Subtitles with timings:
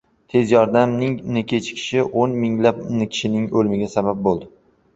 [0.33, 4.53] “Tez yordam” ning kechikishi o‘n minglab kishining o‘limiga sabab bo‘ldi